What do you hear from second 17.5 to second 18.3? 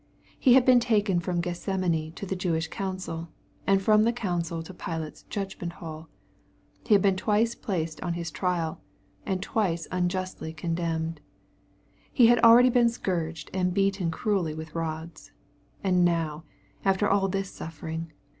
suffering